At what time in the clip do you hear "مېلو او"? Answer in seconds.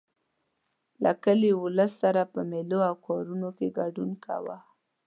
2.49-2.95